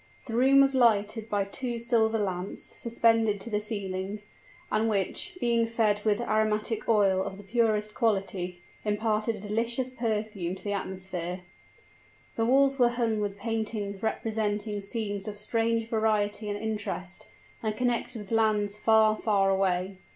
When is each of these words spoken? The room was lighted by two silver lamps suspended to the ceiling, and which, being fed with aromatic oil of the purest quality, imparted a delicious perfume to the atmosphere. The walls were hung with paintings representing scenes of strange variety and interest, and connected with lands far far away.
The 0.25 0.35
room 0.35 0.61
was 0.61 0.73
lighted 0.73 1.29
by 1.29 1.43
two 1.45 1.77
silver 1.77 2.17
lamps 2.17 2.59
suspended 2.59 3.39
to 3.41 3.51
the 3.51 3.59
ceiling, 3.59 4.23
and 4.71 4.89
which, 4.89 5.37
being 5.39 5.67
fed 5.67 6.03
with 6.03 6.19
aromatic 6.19 6.89
oil 6.89 7.21
of 7.21 7.37
the 7.37 7.43
purest 7.43 7.93
quality, 7.93 8.63
imparted 8.83 9.35
a 9.35 9.39
delicious 9.39 9.91
perfume 9.91 10.55
to 10.55 10.63
the 10.63 10.73
atmosphere. 10.73 11.41
The 12.35 12.47
walls 12.47 12.79
were 12.79 12.89
hung 12.89 13.19
with 13.19 13.37
paintings 13.37 14.01
representing 14.01 14.81
scenes 14.81 15.27
of 15.27 15.37
strange 15.37 15.87
variety 15.87 16.49
and 16.49 16.57
interest, 16.59 17.27
and 17.61 17.77
connected 17.77 18.17
with 18.17 18.31
lands 18.31 18.77
far 18.79 19.15
far 19.15 19.51
away. 19.51 19.97